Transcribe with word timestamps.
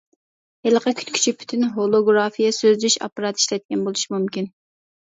ھېلىقى 0.67 0.93
كۈتكۈچى 1.01 1.33
پۈتۈن 1.41 1.69
ھولوگرافىيە 1.77 2.57
سۆزلىشىش 2.63 2.99
ئاپپاراتى 3.05 3.45
ئىشلەتكەن 3.45 3.89
بولۇشى 3.89 4.15
مۇمكىن. 4.19 4.55